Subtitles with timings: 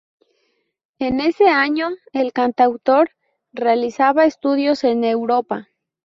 [0.97, 3.11] En ese año el cantautor
[3.53, 5.69] realizaba estudios en Europa.